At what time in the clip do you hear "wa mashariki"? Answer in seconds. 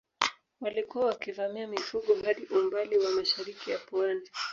2.97-3.71